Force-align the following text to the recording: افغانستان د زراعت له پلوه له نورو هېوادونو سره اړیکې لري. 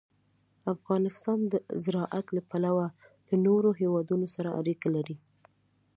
افغانستان 0.73 1.39
د 1.51 1.53
زراعت 1.83 2.25
له 2.35 2.41
پلوه 2.49 2.87
له 3.29 3.35
نورو 3.47 3.69
هېوادونو 3.81 4.27
سره 4.35 4.49
اړیکې 4.59 4.89
لري. 4.95 5.17